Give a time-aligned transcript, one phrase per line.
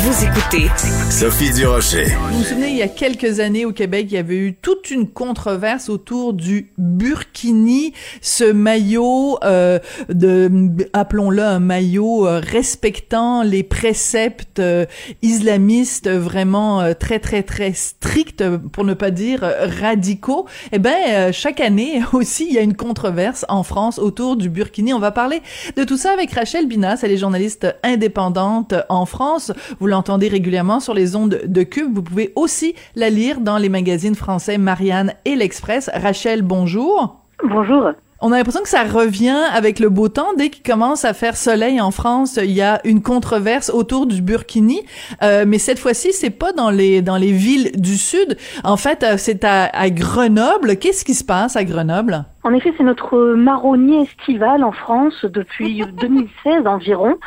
[0.00, 0.68] Vous écoutez
[1.10, 2.04] Sophie Durocher.
[2.30, 4.92] Vous vous souvenez, il y a quelques années au Québec, il y avait eu toute
[4.92, 10.50] une controverse autour du burkini, ce maillot euh, de,
[10.92, 14.86] appelons-le un maillot euh, respectant les préceptes euh,
[15.22, 19.40] islamistes vraiment euh, très très très stricts, pour ne pas dire
[19.80, 20.46] radicaux.
[20.70, 24.94] Eh ben, chaque année aussi, il y a une controverse en France autour du burkini.
[24.94, 25.42] On va parler
[25.76, 29.50] de tout ça avec Rachel Binas, elle est journaliste indépendante en France.
[29.80, 31.94] Vous l'entendez régulièrement sur les ondes de Cube.
[31.94, 35.90] Vous pouvez aussi la lire dans les magazines français Marianne et l'Express.
[35.92, 37.24] Rachel, bonjour.
[37.42, 37.92] Bonjour.
[38.20, 40.34] On a l'impression que ça revient avec le beau temps.
[40.36, 44.22] Dès qu'il commence à faire soleil en France, il y a une controverse autour du
[44.22, 44.82] burkini.
[45.22, 48.36] Euh, mais cette fois-ci, c'est pas dans les dans les villes du sud.
[48.64, 50.78] En fait, euh, c'est à, à Grenoble.
[50.78, 52.24] Qu'est-ce qui se passe à Grenoble?
[52.48, 57.18] En effet, c'est notre marronnier estival en France depuis 2016 environ.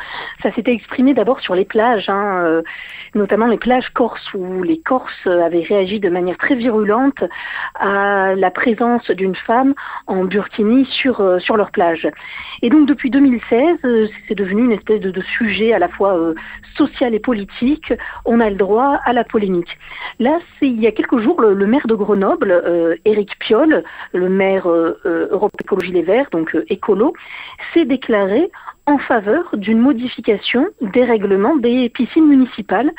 [0.42, 2.64] Ça s'était exprimé d'abord sur les plages, hein, euh,
[3.14, 7.24] notamment les plages corses, où les Corses avaient réagi de manière très virulente
[7.76, 9.76] à la présence d'une femme
[10.08, 12.10] en burkini sur, euh, sur leur plage.
[12.64, 16.18] Et donc depuis 2016, euh, c'est devenu une espèce de, de sujet à la fois
[16.76, 17.94] social et politique.
[18.26, 19.78] On a le droit à la polémique.
[20.18, 24.28] Là, c'est il y a quelques jours, le, le maire de Grenoble, Éric Piolle, le
[24.30, 24.68] maire
[25.32, 27.14] Europe Écologie Les Verts, donc écolo,
[27.74, 28.52] s'est déclaré
[28.86, 32.92] en faveur d'une modification des règlements des piscines municipales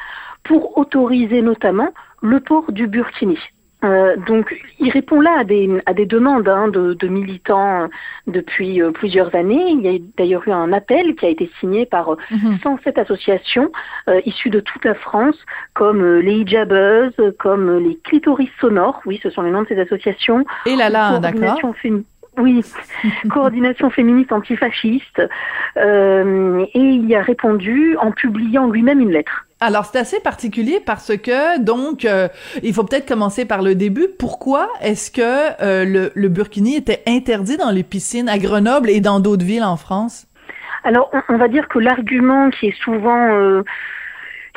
[0.45, 1.91] pour autoriser notamment
[2.23, 3.39] le port du burkini.
[3.85, 7.89] Euh, donc, il répond là à des, à des demandes hein, de, de, militants
[8.27, 9.71] depuis euh, plusieurs années.
[9.71, 12.63] Il y a d'ailleurs eu un appel qui a été signé par mm -hmm.
[12.63, 13.71] 107 associations
[14.09, 15.39] euh, issues de toute la France,
[15.75, 19.01] comme les hijabeuses, comme les clitoris sonores.
[19.07, 20.45] Oui, ce sont les noms de ces associations.
[20.67, 21.59] Et là là, d'accord.
[22.39, 22.65] Oui,
[23.31, 25.21] coordination féministe antifasciste.
[25.77, 29.47] Euh, et il y a répondu en publiant lui-même une lettre.
[29.63, 32.27] Alors c'est assez particulier parce que donc euh,
[32.65, 34.09] il faut peut-être commencer par le début.
[34.19, 35.23] Pourquoi est-ce que
[35.63, 39.63] euh, le, le, burkini était interdit dans les piscines à Grenoble et dans d'autres villes
[39.63, 40.27] en France?
[40.83, 43.63] Alors on, va dire que l'argument qui est souvent euh,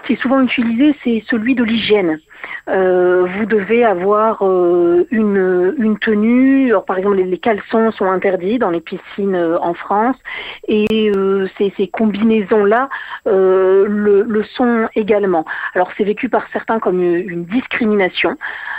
[0.07, 2.19] qui est souvent utilisé, c'est celui de l'hygiène.
[2.67, 6.69] Euh, vous devez avoir euh, une, tenue.
[6.69, 10.17] Alors, par exemple, les, caleçons sont interdits dans les piscines euh, en France
[10.67, 11.11] et
[11.57, 12.89] ces, combinaisons-là
[13.25, 15.45] le, sont également.
[15.73, 18.38] Alors, c'est vécu par certains comme une, discrimination,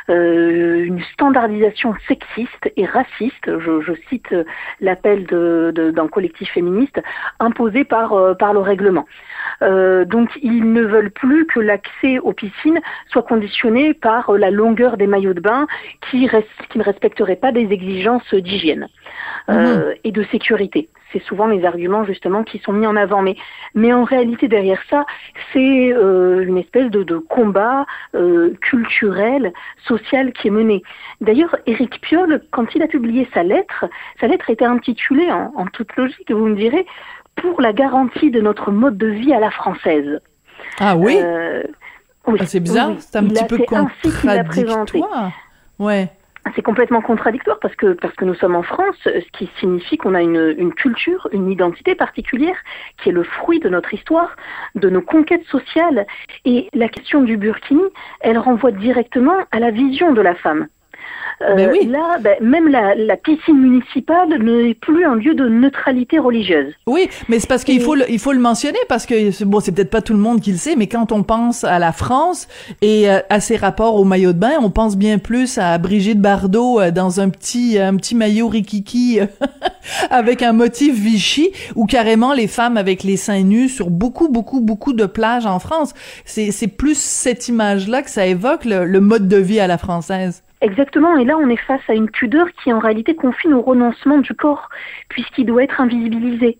[0.09, 3.47] une standardisation sexiste et raciste.
[3.47, 4.35] Je, cite
[4.81, 7.01] l'appel d'un collectif féministe
[7.41, 9.07] imposé par, par le règlement.
[9.61, 13.56] donc, ils ne veulent plus que l'accès aux piscines soit conditionné
[14.01, 15.67] par la longueur des maillots de bain
[16.11, 16.29] qui,
[16.75, 18.89] ne respecteraient pas des exigences d'hygiène
[19.49, 19.53] mmh.
[19.53, 20.89] euh, et de sécurité.
[21.13, 23.23] C'est souvent les arguments justement qui sont mis en avant.
[23.23, 23.37] Mais,
[23.75, 25.07] mais en réalité, derrière ça,
[25.53, 29.53] c'est euh, une espèce de, de combat euh, culturel,
[29.87, 30.83] social qui est mené.
[31.21, 33.87] D'ailleurs, Éric Piolle, quand il a publié sa lettre,
[34.21, 36.87] sa lettre était intitulée, en, en toute logique, vous me direz,
[37.37, 40.21] pour la garantie de notre mode de vie à la française.
[40.79, 41.19] Ah oui?
[41.23, 41.63] Euh,
[42.27, 42.39] oui.
[42.41, 45.33] Ah, c'est bizarre, oui, c'est un petit peu contradictoire.
[45.79, 46.09] Ouais.
[46.55, 50.15] C'est complètement contradictoire parce que parce que nous sommes en France, ce qui signifie qu'on
[50.15, 52.57] a une, une culture, une identité particulière
[53.03, 54.37] qui est le fruit de notre histoire,
[54.77, 56.07] de nos conquêtes sociales.
[56.45, 57.83] Et la question du burkini,
[58.21, 60.69] elle renvoie directement à la vision de la femme.
[61.43, 61.87] Euh, oui.
[61.87, 66.73] Là, ben, même la, la, piscine municipale n'est plus un lieu de neutralité religieuse.
[66.87, 69.73] Oui, mais c'est parce qu'il faut, le, il faut le mentionner parce que bon, c'est
[69.73, 72.49] peut-être pas tout le monde qui le sait, mais quand on pense à la France
[72.81, 76.23] et euh, à ses rapports au maillot de bain, on pense bien plus à Brigitte
[76.23, 79.21] Bardot euh, dans un petit, un petit maillot rikiki
[80.11, 84.63] avec un motif Vichy ou carrément les femmes avec les seins nus sur beaucoup, beaucoup,
[84.63, 85.93] beaucoup de plages en France.
[86.25, 89.77] C'est, c'est plus cette image-là que ça évoque le, le mode de vie à la
[89.77, 90.43] française.
[90.63, 94.19] Exactement, et là on est face à une pudeur qui en réalité confine au renoncement
[94.19, 94.71] du corps,
[95.09, 96.59] puisqu'il doit être invisibilisé.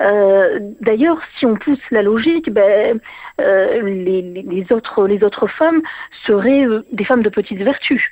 [0.00, 3.00] Euh, D'ailleurs, si on pousse la logique, ben,
[3.40, 5.80] euh, les, les, autres, les autres femmes
[6.26, 8.02] seraient euh, des femmes de petites vertus.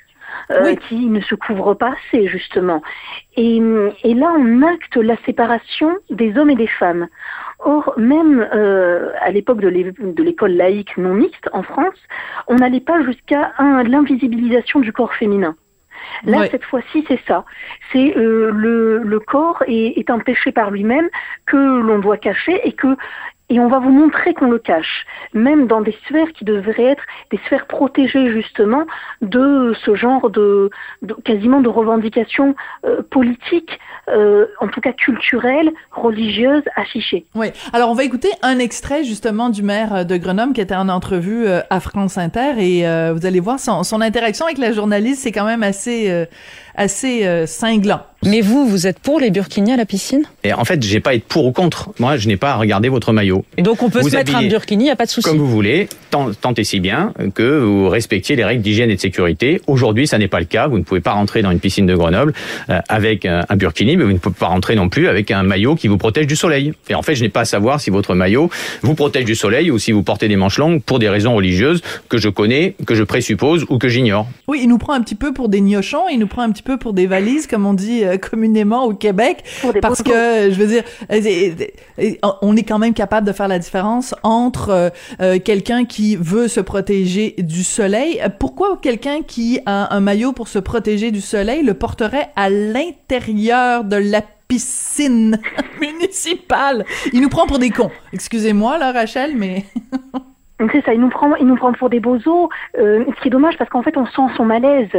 [0.51, 0.77] Euh, oui.
[0.87, 2.81] qui ne se couvrent pas assez justement.
[3.35, 3.61] Et,
[4.03, 7.07] et, là, on acte la séparation des hommes et des femmes.
[7.59, 11.97] Or, même euh, à l'époque de l'école laïque non mixte en France,
[12.47, 15.55] on n'allait pas jusqu'à l'invisibilisation du corps féminin.
[16.25, 16.49] Là, ouais.
[16.49, 17.45] cette fois-ci, c'est ça.
[17.91, 21.09] C'est euh, le, le, corps est, est un péché par lui-même
[21.45, 22.95] que l'on doit cacher et que
[23.49, 27.03] et on va vous montrer qu'on le cache, même dans des sphères qui devraient être
[27.31, 28.85] des sphères protégées justement
[29.21, 30.69] de ce genre de,
[31.25, 32.55] quasiment de revendications
[32.85, 33.79] euh, politiques,
[34.09, 37.25] euh, en tout cas culturelles, religieuses, affichées.
[37.35, 37.47] Oui.
[37.73, 41.47] Alors on va écouter un extrait justement du maire de Grenoble qui était en entrevue
[41.47, 42.81] euh, à France Inter et
[43.13, 46.27] vous allez voir son, son interaction avec la journaliste, c'est quand même assez
[46.75, 48.01] assez cinglant.
[48.25, 50.23] Mais vous, vous êtes pour les burkinis à la piscine?
[50.43, 51.91] Et en fait, j'ai pas à être pour ou contre.
[51.99, 53.45] Moi, je n'ai pas à regarder votre maillot.
[53.57, 55.27] Et donc, on peut se mettre un burkini, y a pas de souci.
[55.27, 58.95] Comme vous voulez, tant, tant et si bien que vous respectiez les règles d'hygiène et
[58.95, 59.61] de sécurité.
[59.67, 60.67] Aujourd'hui, ça n'est pas le cas.
[60.67, 62.33] Vous ne pouvez pas rentrer dans une piscine de Grenoble
[62.69, 65.75] euh, avec un, burkini, mais vous ne pouvez pas rentrer non plus avec un maillot
[65.75, 66.73] qui vous protège du soleil.
[66.89, 68.49] Et en fait, je n'ai pas à savoir si votre maillot
[68.81, 71.81] vous protège du soleil ou si vous portez des manches longues pour des raisons religieuses
[72.09, 74.27] que je connais, que je présuppose ou que j'ignore.
[74.47, 76.63] Oui, il nous prend un petit peu pour des gnochons, il nous prend un petit
[76.63, 79.43] peu pour des valises, comme on dit euh, communément au Québec
[79.81, 80.83] parce que je veux dire
[82.41, 84.89] on est quand même capable de faire la différence entre euh,
[85.21, 88.21] euh, quelqu'un qui veut se protéger du soleil.
[88.39, 93.83] Pourquoi quelqu'un qui a un maillot pour se protéger du soleil le porterait à l'intérieur
[93.83, 95.39] de la piscine
[95.81, 96.85] municipale?
[97.13, 97.91] Il nous prend pour des cons.
[98.13, 99.65] Excusez-moi là Rachel mais
[100.71, 103.31] c'est ça, il nous prend, il nous prend pour des bozos, euh, ce qui est
[103.31, 104.89] dommage parce qu'en fait on sent son malaise.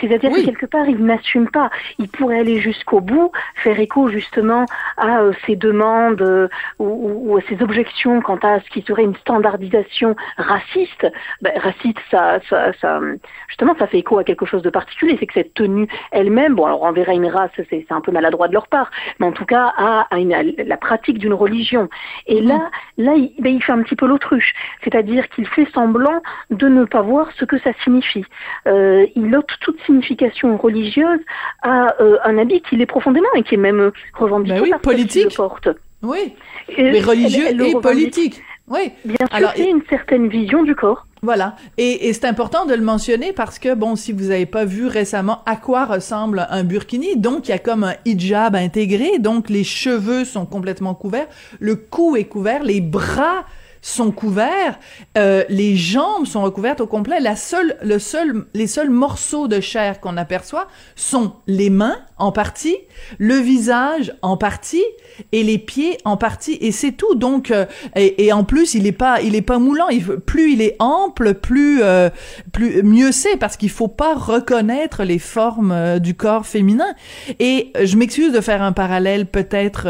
[0.00, 1.70] C'est-à-dire que quelque part il n'assume pas.
[1.98, 4.64] Il pourrait aller jusqu'au bout, faire écho justement
[4.96, 6.48] à euh, ses demandes euh,
[6.78, 11.06] ou, à ses objections quant à ce qui serait une standardisation raciste.
[11.42, 13.00] Ben, raciste, ça, ça, ça,
[13.48, 15.16] justement, ça fait écho à quelque chose de particulier.
[15.18, 18.46] C'est que cette tenue elle-même, bon alors on verra une race, c'est un peu maladroit
[18.46, 21.88] de leur part, mais en tout cas à, à, la pratique d'une religion.
[22.26, 24.54] Et là, là, il, ben, il fait un petit peu l'autruche.
[24.84, 28.24] C'est-à-dire c'est-à-dire qu'il fait semblant de ne pas voir ce que ça signifie.
[28.66, 31.20] Euh, il ôte toute signification religieuse
[31.62, 35.36] à euh, un habit qui l'est profondément et qui est même revendiqué ben oui, politique.
[35.36, 35.68] porte.
[36.02, 36.34] Oui,
[36.76, 38.42] mais religieux et politique.
[38.68, 38.92] Oui.
[39.04, 41.06] Bien sûr, c'est une certaine vision du corps.
[41.22, 41.56] Voilà.
[41.78, 44.86] Et, et c'est important de le mentionner parce que, bon, si vous n'avez pas vu
[44.86, 49.48] récemment à quoi ressemble un burkini, donc il y a comme un hijab intégré, donc
[49.48, 51.26] les cheveux sont complètement couverts,
[51.60, 53.46] le cou est couvert, les bras
[53.80, 54.78] sont couverts,
[55.16, 57.20] euh, les jambes sont recouvertes au complet.
[57.20, 62.32] La seule, le seul, les seuls morceaux de chair qu'on aperçoit sont les mains en
[62.32, 62.76] partie,
[63.18, 64.84] le visage en partie
[65.30, 67.14] et les pieds en partie et c'est tout.
[67.14, 69.86] Donc euh, et, en plus il est pas il est pas moulant.
[70.26, 72.10] Plus il est ample, plus euh,
[72.52, 76.92] plus mieux c'est parce qu'il faut pas reconnaître les formes du corps féminin.
[77.38, 79.88] Et je m'excuse de faire un parallèle peut-être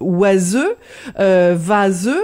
[0.00, 0.76] oiseux,
[1.16, 2.22] vaseux,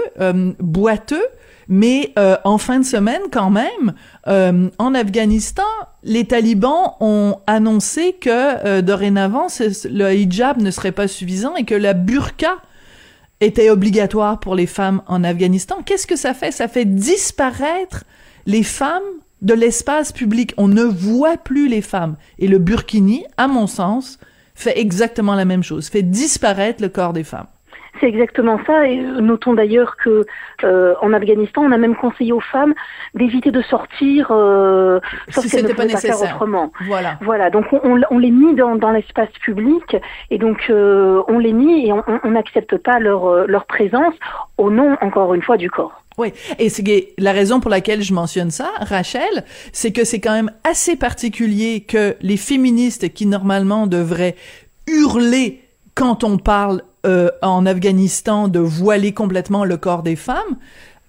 [0.85, 1.27] boiteux
[1.69, 3.95] mais euh, en fin de semaine, quand même,
[4.27, 5.63] euh, en Afghanistan,
[6.03, 11.75] les talibans ont annoncé que euh, dorénavant, le hijab ne serait pas suffisant et que
[11.75, 12.57] la burqa
[13.41, 15.77] était obligatoire pour les femmes en Afghanistan.
[15.85, 16.53] Qu'est-ce que ça fait?
[16.53, 18.05] Ça fait disparaître
[18.45, 19.03] les femmes
[19.43, 20.53] de l'espace public.
[20.59, 22.17] On ne voit plus les femmes.
[22.39, 24.19] Et le burkini, à mon sens,
[24.55, 27.47] fait exactement la même chose, fait disparaître le corps des femmes.
[28.01, 28.87] C'est exactement ça.
[28.87, 30.27] Et notons d'ailleurs que
[30.65, 32.75] euh, en Afghanistan, on a même conseillé aux femmes
[33.15, 35.01] d'éviter de sortir, euh,
[35.31, 36.33] sauf si n'était pas nécessaire.
[36.35, 36.73] autrement.
[36.87, 37.19] Voilà.
[37.23, 37.51] Voilà.
[37.51, 39.97] Donc on, on les nie dans, dans l'espace public
[40.31, 44.15] et donc euh, on les nie et on n'accepte pas leur euh, leur présence
[44.59, 46.05] au nom encore une fois du corps.
[46.17, 50.33] Oui, et c'est la raison pour laquelle je mentionne ça, Rachel, c'est que c'est quand
[50.33, 54.37] même assez particulier que les féministes qui normalement devraient
[54.87, 55.61] hurler
[55.97, 60.59] quand on parle euh, en Afghanistan de voiler complètement le corps des femmes,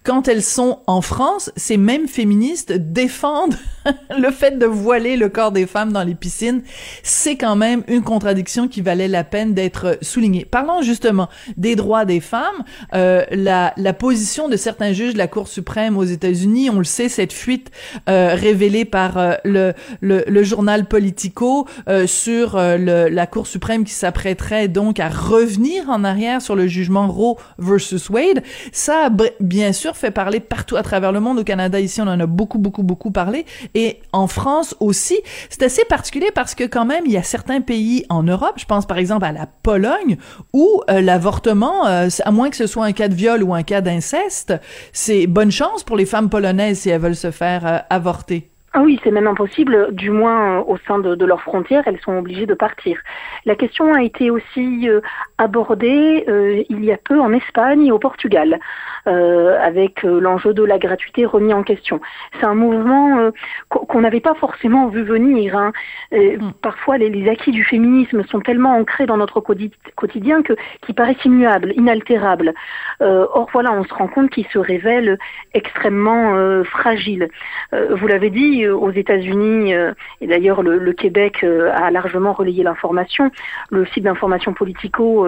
[0.06, 3.58] quand elles sont en France, ces mêmes féministes défendent
[4.18, 6.62] le fait de voiler le corps des femmes dans les piscines.
[7.04, 10.46] C'est quand même une contradiction qui valait la peine d'être soulignée.
[10.46, 12.64] Parlons justement des droits des femmes.
[12.94, 16.84] Euh, la, la, position de certains juges de la Cour suprême aux États-Unis, on le
[16.84, 17.72] sait, cette fuite
[18.08, 23.48] euh, révélée par euh, le, le, le, journal Politico euh, sur euh, le, la Cour
[23.48, 29.10] suprême qui s'apprêterait donc à revenir en arrière sur le jugement Roe versus Wade, ça
[29.40, 31.40] bien sûr fait parler partout à travers le monde.
[31.40, 33.46] Au Canada, ici, on en a beaucoup, beaucoup, beaucoup parlé.
[33.74, 35.20] Et en France aussi.
[35.50, 38.66] C'est assez particulier parce que quand même, il y a certains pays en Europe, je
[38.66, 40.18] pense par exemple à la Pologne,
[40.54, 43.64] où euh, l'avortement, euh, à moins que ce soit un cas de viol ou un
[43.64, 44.54] cas d'inceste,
[44.94, 48.50] c'est bonne chance pour les femmes polonaises si elles veulent se faire euh, avorter.
[48.78, 52.46] Ah oui, c'est même impossible, du moins au sein de, leurs frontières, elles sont obligées
[52.46, 52.98] de partir.
[53.46, 54.90] La question a été aussi
[55.38, 58.60] abordée euh, il y a peu en Espagne et au Portugal,
[59.06, 62.02] avec l'enjeu de la gratuité remis en question.
[62.40, 63.30] C'est un mouvement
[63.70, 65.56] qu'on n'avait pas forcément vu venir.
[65.56, 65.74] Hein.
[66.12, 66.50] Mm.
[66.64, 71.24] Parfois, les, les, acquis du féminisme sont tellement ancrés dans notre quotidien que qui paraissent
[71.24, 72.56] immuables, inaltérables.
[73.00, 75.20] or voilà, on se rend compte qu'ils se révèlent
[75.54, 77.30] extrêmement fragiles.
[77.72, 82.64] vous l'avez dit, euh, aux États-Unis, euh, et d'ailleurs le, Québec euh, a largement relayé
[82.64, 83.32] l'information,
[83.70, 85.25] le site d'information Politico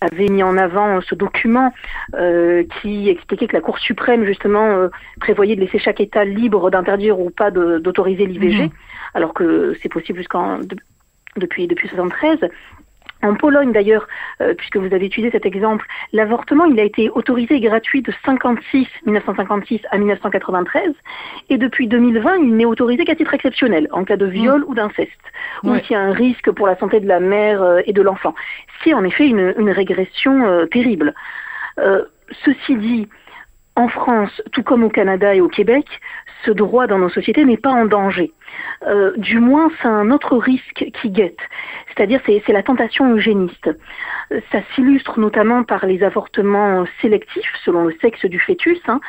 [0.00, 1.72] avait mis en avant ce document
[2.80, 4.88] qui expliquait que la Cour suprême justement
[5.20, 8.70] prévoyait de laisser chaque État libre d'interdire ou pas d'autoriser l'IVG, mhm.
[9.14, 10.60] alors que c'est possible jusqu'en
[11.36, 12.38] depuis depuis 73
[13.22, 14.06] en Pologne d'ailleurs,
[14.40, 18.12] euh, puisque vous avez étudié cet exemple, l'avortement il a été autorisé et gratuit de
[18.24, 20.92] 56 1956 à 1993
[21.48, 24.64] et depuis 2020 il n'est autorisé qu'à titre exceptionnel en cas de viol mm.
[24.66, 25.10] ou d'inceste
[25.64, 28.02] ou s'il y a un risque pour la santé de la mère euh, et de
[28.02, 28.34] l'enfant.
[28.82, 31.14] C'est en effet une, une régression euh, terrible.
[32.44, 33.08] ceci dit,
[33.76, 35.86] en France, tout comme au Canada et au Québec,
[36.44, 38.32] ce droit dans nos sociétés n'est pas en danger.
[38.86, 41.38] Euh, du moins, c'est un autre risque qui guette,
[41.88, 43.70] c'est-à-dire c'est, la tentation eugéniste.
[44.50, 48.80] Ça s'illustre notamment par les avortements sélectifs selon le sexe du fœtus.
[48.88, 49.00] Hein.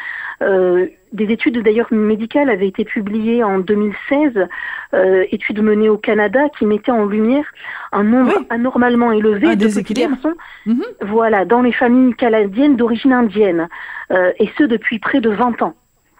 [0.41, 4.47] Euh, des études d'ailleurs médicales avaient été publiées en 2016,
[4.93, 7.45] euh, études menées au Canada qui mettaient en lumière
[7.91, 10.33] un nombre anormalement élevé de petits garçons,
[10.65, 10.83] mhm.
[11.01, 13.67] voilà, dans les familles canadiennes d'origine indienne,
[14.11, 15.75] et ce depuis près de 20 ans.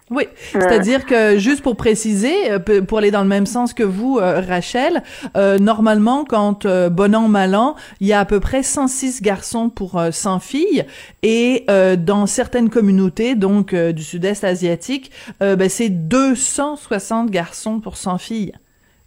[0.10, 4.19] Oui, c'est-à-dire que juste pour préciser, euh, pour aller dans le même sens que vous,
[4.19, 5.01] euh, Rachel,
[5.38, 9.69] euh, normalement, quand bon an mal an, il y a à peu près 106 garçons
[9.69, 10.86] pour 100 filles,
[11.22, 11.65] et
[11.98, 18.53] dans certaines communautés, donc du Sud-Est asiatique, ben, c'est 260 garçons pour 100 filles.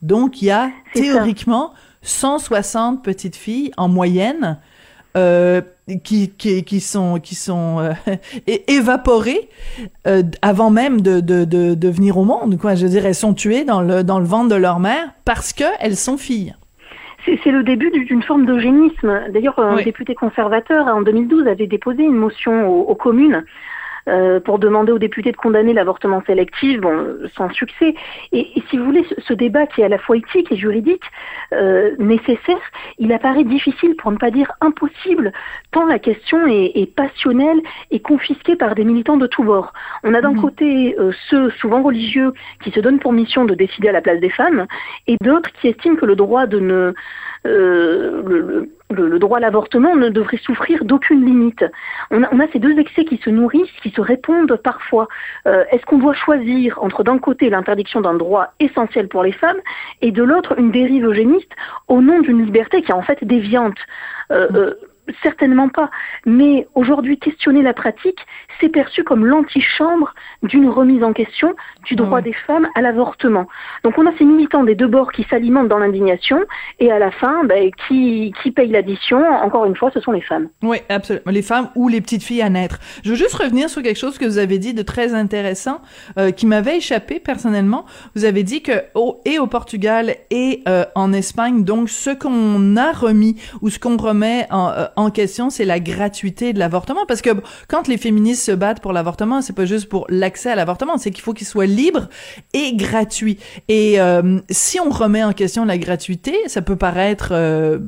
[0.02, 1.72] Donc il y a théoriquement
[2.02, 4.58] 160 petites filles en moyenne
[5.16, 5.60] euh,
[6.04, 7.92] qui, qui, qui sont qui sont euh,
[8.68, 9.48] évaporées
[10.06, 12.74] euh, avant même de, de, de, de, venir au monde quoi.
[12.74, 15.52] Je veux dire elles sont tuées dans le dans le ventre de leur mère parce
[15.52, 16.54] que elles sont filles.
[17.42, 19.20] C'est le début d'une forme d'eugénisme.
[19.32, 23.44] D'ailleurs, un député conservateur en 2012 avait déposé une motion aux communes
[24.08, 27.94] euh, pour demander aux députés de condamner l'avortement sélectif, bon, sans succès.
[28.32, 31.02] Et, si vous voulez, ce, débat qui est à la fois éthique et juridique
[31.52, 32.60] euh, nécessaire,
[32.98, 35.32] il apparaît difficile, pour ne pas dire impossible,
[35.72, 37.60] tant la question est, est passionnelle
[37.90, 39.72] et confisquée par des militants de tous bords.
[40.04, 40.40] On a d'un mmh.
[40.40, 42.32] côté euh, ceux, souvent religieux,
[42.62, 44.66] qui se donnent pour mission de décider à la place des femmes,
[45.06, 46.94] et d'autres qui estiment que le droit de ne
[47.46, 51.64] euh, le, le, droit à l'avortement ne devrait souffrir d'aucune limite.
[52.10, 55.08] On a, on a, ces deux excès qui se nourrissent, qui se répondent parfois.
[55.46, 59.58] Euh, est-ce qu'on doit choisir entre d'un côté l'interdiction d'un droit essentiel pour les femmes
[60.02, 61.50] et de l'autre une dérive eugéniste
[61.88, 63.78] au nom d'une liberté qui est en fait déviante
[64.30, 64.74] euh,
[65.22, 65.90] Certainement pas.
[66.24, 68.18] Mais aujourd'hui, questionner la pratique,
[68.60, 73.46] c'est perçu comme l'antichambre d'une remise en question du droit des femmes à l'avortement.
[73.84, 76.38] Donc on a ces militants des deux bords qui s'alimentent dans l'indignation
[76.80, 80.20] et à la fin, ben, qui, qui paye l'addition Encore une fois, ce sont les
[80.20, 80.48] femmes.
[80.62, 81.30] Oui, absolument.
[81.30, 82.78] Les femmes ou les petites filles à naître.
[83.04, 85.80] Je veux juste revenir sur quelque chose que vous avez dit de très intéressant
[86.18, 87.86] euh, qui m'avait échappé personnellement.
[88.14, 92.76] Vous avez dit que au, et au Portugal et euh, en Espagne, donc ce qu'on
[92.76, 97.06] a remis ou ce qu'on remet en, euh, en question, c'est la gratuité de l'avortement.
[97.06, 97.30] Parce que
[97.68, 101.10] quand les féministes se battent pour l'avortement, c'est pas juste pour l'accès à l'avortement, c'est
[101.10, 102.08] qu'il faut qu'il soit libre
[102.54, 103.38] et gratuit.
[103.68, 107.78] Et euh, si on remet en question la gratuité, ça peut paraître euh,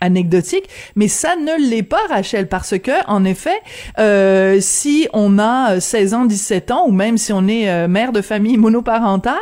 [0.00, 3.60] anecdotique, mais ça ne l'est pas, Rachel, parce que, en effet,
[3.98, 8.12] euh, si on a 16 ans, 17 ans, ou même si on est euh, mère
[8.12, 9.36] de famille monoparentale,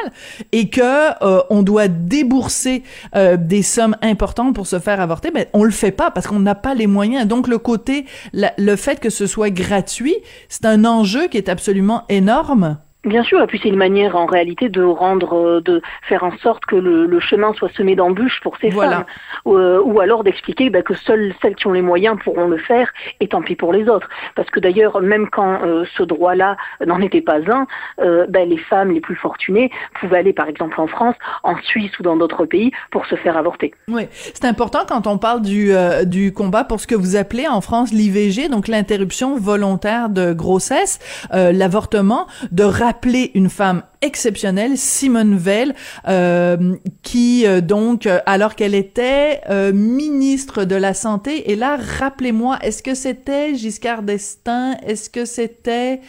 [0.53, 2.83] et que euh, on doit débourser
[3.15, 6.41] euh, des sommes importantes pour se faire avorter, ben on le fait pas parce qu'on
[6.41, 7.27] n'a pas les moyens.
[7.27, 10.17] Donc le côté, le fait que ce soit gratuit,
[10.49, 14.27] c'est un enjeu qui est absolument énorme Bien sûr, et puis c'est une manière en
[14.27, 18.41] réalité de rendre, euh, de faire en sorte que le, le chemin soit semé d'embûches
[18.43, 19.05] pour ces femmes,
[19.47, 22.59] ou, euh, ou alors d'expliquer bah, que seules celles qui ont les moyens pourront le
[22.59, 24.11] faire, et tant pis pour les autres.
[24.35, 27.67] Parce que d'ailleurs, même quand euh, ce droit-là n'en était pas un,
[28.29, 32.03] bah, les femmes les plus fortunées pouvaient aller par exemple en France, en Suisse ou
[32.03, 33.73] dans d'autres pays pour se faire avorter.
[33.89, 35.73] Oui, c'est important quand on parle du,
[36.05, 40.99] du combat pour ce que vous appelez en France l'IVG, donc l'interruption volontaire de grossesse,
[41.33, 42.98] l'avortement, de rappeler
[43.35, 45.73] une femme exceptionnelle, Simone Veil,
[46.07, 49.41] euh, qui euh, donc, euh, alors qu'elle était
[49.73, 54.77] ministre de la Santé, et là, rappelez-moi, est-ce que c'était Giscard d'Estaing?
[54.87, 56.01] Est-ce que c'était...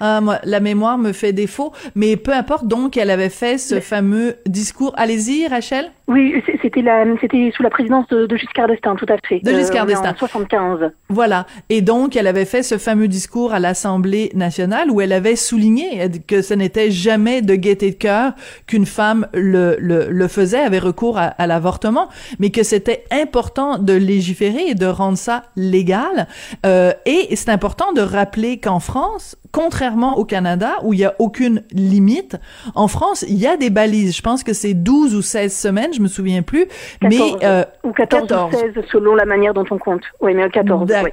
[0.00, 3.80] Ah, moi, la mémoire me fait défaut, mais peu importe, donc, elle avait fait ce
[3.80, 4.92] fameux discours.
[4.96, 5.90] Allez-y, Rachel.
[6.06, 9.40] Oui, c'était la, c'était sous la présidence de, Giscard d'Estaing, tout à fait.
[9.40, 10.12] De Giscard d'Estaing.
[10.12, 10.90] En 75.
[11.08, 11.46] Voilà.
[11.70, 16.08] Et donc, elle avait fait ce fameux discours à l'Assemblée nationale où elle avait souligné
[16.26, 18.32] que ce n'était jamais de gaieté de cœur
[18.66, 23.78] qu'une femme le, le, le, faisait, avait recours à, à l'avortement, mais que c'était important
[23.78, 26.26] de légiférer et de rendre ça légal.
[26.66, 31.14] Euh, et c'est important de rappeler qu'en France, contrairement au Canada où il y a
[31.18, 32.36] aucune limite,
[32.74, 34.16] en France, il y a des balises.
[34.16, 36.66] Je pense que c'est 12 ou 16 semaines, je me souviens plus,
[37.02, 40.02] mais euh, ou 14, 14, ou 16 selon la manière dont on compte.
[40.20, 40.90] Oui, mais 14.
[41.04, 41.10] Oui.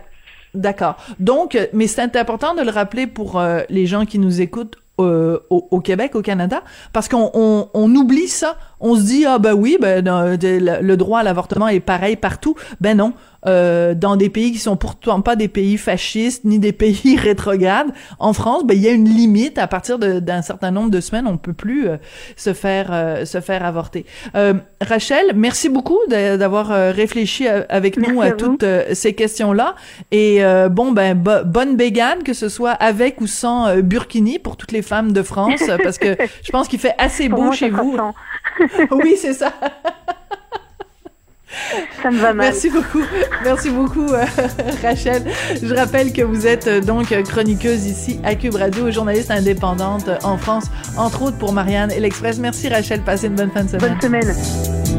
[0.53, 0.97] D'accord.
[1.19, 5.45] Donc, mais c'est important de le rappeler pour euh, les gens qui nous écoutent euh,
[5.49, 6.61] au, Québec, au Canada,
[6.93, 8.57] parce qu'on on, on oublie ça.
[8.79, 12.55] On se dit ah ben oui, ben le droit à l'avortement est pareil partout.
[12.79, 13.13] Ben non,
[13.47, 17.87] euh, dans des pays qui sont pourtant pas des pays fascistes ni des pays rétrogrades.
[18.19, 21.27] En France, ben il y a une limite à partir d'un certain nombre de semaines,
[21.27, 21.97] on peut plus euh,
[22.35, 24.05] se faire euh, se faire avorter.
[24.81, 29.75] Rachel, merci beaucoup d'avoir réfléchi avec nous à, toutes ces questions-là.
[30.11, 34.81] Et bon ben bonne bégane que ce soit avec ou sans burkini pour toutes les
[34.81, 37.97] femmes de France, parce que je pense qu'il fait assez beau chez vous.
[38.91, 39.53] oui, c'est ça.
[42.01, 42.47] Ça me va mal.
[42.47, 43.03] Merci beaucoup.
[43.43, 44.25] Merci beaucoup, euh,
[44.83, 45.23] Rachel.
[45.61, 50.37] Je rappelle que vous êtes euh, donc chroniqueuse ici à Cube Radio, journaliste indépendante en
[50.37, 50.65] France,
[50.97, 52.39] entre autres pour Marianne et l'Express.
[52.39, 53.01] Merci, Rachel.
[53.01, 53.97] Passez une bonne fin de semaine.
[53.99, 54.90] Bonne semaine.